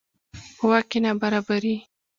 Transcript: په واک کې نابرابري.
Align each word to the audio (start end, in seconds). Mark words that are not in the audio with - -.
په 0.57 0.63
واک 0.69 0.85
کې 0.91 0.99
نابرابري. 1.05 1.75